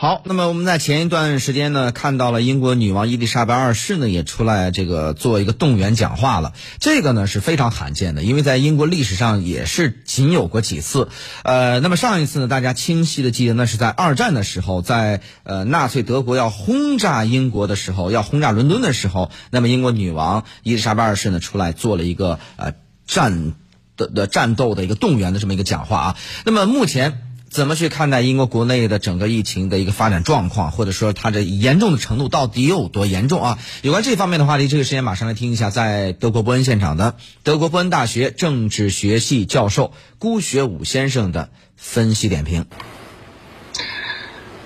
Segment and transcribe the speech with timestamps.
[0.00, 11.10] 好，那么我们在前一段时间呢，看到了英国女王伊丽莎白二世呢也出来这个做一个动员讲话了，这个呢是非常罕见的，因为在英国历史上也是仅有过几次。
[11.42, 22.72] 呃，那么上一次呢，大家清晰的记得，那是在二战的时候，在呃纳粹德国要轰炸英国的时候，要轰炸伦敦的时候，那么英国女王伊丽莎白二世呢出来做了一个呃
[23.06, 23.52] 战
[23.98, 26.16] 的的战斗的一个动员的这么一个讲话啊。
[26.46, 27.26] 那么目前。
[27.50, 33.58] 怎么去看待英国国内的整个疫情的一个发展状况，或者说它的严重的程度到底有多严重啊？
[33.82, 42.66] 有关这方面的话题，这个时间马上来听一下，在德国伯恩现场的德国伯恩大学政治学系教授辜学武先生的分析点评。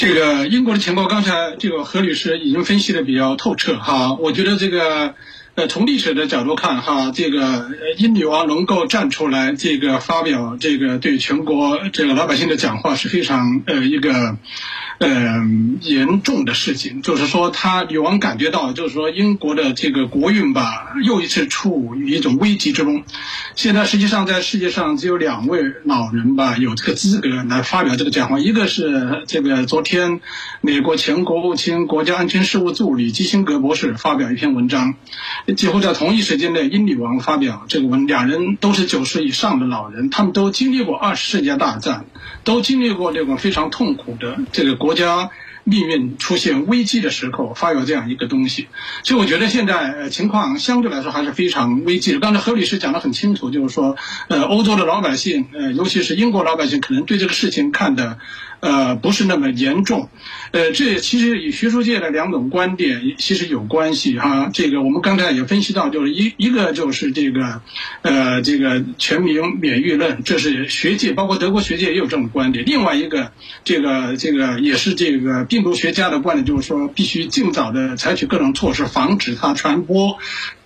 [0.00, 5.14] 这个英国的情报，刚才这个何律师已经分析的比较透彻哈，我觉得这个。
[5.56, 14.38] 呃，从历史的角度看，哈，这个英女王能够站出来，这个发表这个对全国这个老百姓的讲话，是非常呃一个。
[15.00, 15.08] 呃，
[15.80, 23.02] 严重的事情就是说，他女王感觉到，就是说英国的这个国运吧，又一次处于一种危机之中。
[23.56, 30.20] 现在实际上在世界上只有两位老人吧，有这个资格来发表这个讲话，一个是这个昨天
[30.60, 34.96] 美国前国务卿、国家安全事务助理基辛格博士发表一篇文章，
[35.56, 42.04] 几乎在同一时间内，英女王发表这个文，两人都是九十以上的老人，他们都经历过二十世纪大战，
[42.44, 44.89] 都经历过这种非常痛苦的这个国。
[44.90, 45.30] 国家
[45.70, 48.66] 命运出现危机的时候，发表这样一个东西，
[49.04, 52.18] 所以我觉得现在情况相对来说还是非常危机的。
[52.18, 53.96] 刚才何律师讲得很清楚，就是说，
[54.28, 58.18] 呃，欧洲的老百姓，呃，尤其是英国老百姓，可能对这个事情看的。
[58.60, 60.10] 呃，不是那么严重，
[60.50, 64.50] 呃，这其实与学术界的两种观点其实有关系哈。
[64.52, 67.62] 这个我们刚才也分析到，就是一一个就是这个，
[68.02, 72.62] 呃，这个全民免疫论，这是学界，包括德国学界也有这种观点。
[72.66, 73.32] 另外一个，
[73.64, 80.16] 这个这个也是这个病病毒学家的观点，就是说必须尽早的采取各种措施，防止它传播。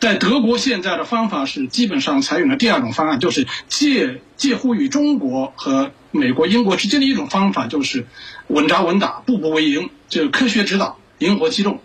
[0.00, 8.08] 在德国现在的方法是基本上采用了第二种方案，就是介介乎于中国和美国、英国之间的一种方法，就是
[8.48, 11.80] 稳扎稳打、步步为营，就是科学指导、灵活机动。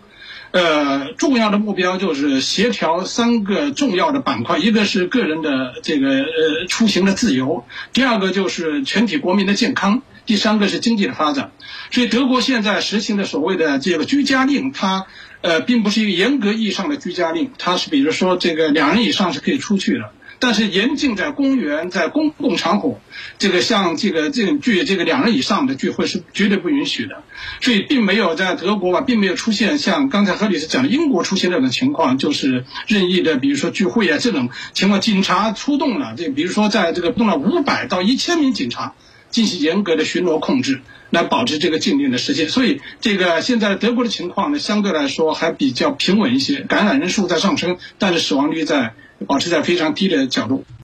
[0.56, 11.52] 呃，重要的目标就是协调三个重要的板块，一个是个人的这个呃出行的自由，第二个就是全体国民的健康，第三个是经济的发展。
[11.90, 15.04] 所以德国现在实行的所谓的这个居家令，它。
[15.42, 23.00] 呃，并不是一个严格意义上的居家令，它是比如说这个两人以上是可以出去的，但是严禁在公园、在公共场合，
[23.38, 27.22] 这个像这个这种聚这个两人以上的聚会是绝对不允许的。
[27.60, 38.94] 所以，并没有在德国吧，并没有出现像刚才何律师讲的英国出现这种情况，就是任意的，比如说聚会啊这种情况，警察出动了，这比如说在这个动了五百到一千名警察。
[39.28, 40.80] 进行严格的巡逻控制，
[41.10, 42.48] 来保持这个禁令的实现。
[42.48, 48.94] 所以，这个现在德国的情况呢，相对来说还比较平稳一些，感染人数在上升，但是死亡率在
[49.26, 50.66] 保持在非常低的角度。